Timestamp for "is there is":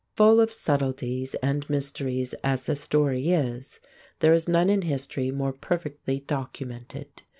3.33-4.47